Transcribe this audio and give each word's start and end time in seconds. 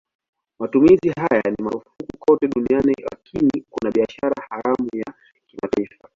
Matumizi 0.59 1.09
haya 1.17 1.49
ni 1.57 1.63
marufuku 1.63 2.17
kote 2.19 2.47
duniani 2.47 2.95
lakini 3.11 3.63
kuna 3.69 3.91
biashara 3.91 4.43
haramu 4.49 4.89
ya 4.95 5.13
kimataifa. 5.47 6.09